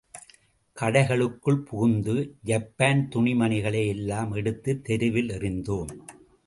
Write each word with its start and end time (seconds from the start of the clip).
கடைகளுக்குள் 0.81 1.57
புகுந்து 1.57 2.35
ஜப்பான் 2.41 3.09
துணி 3.09 3.35
மணிகளை 3.35 3.87
எல்லாம் 3.87 4.31
எடுத்துத் 4.31 4.83
தெருவில் 4.83 5.29
எறிந்தோம். 5.29 5.91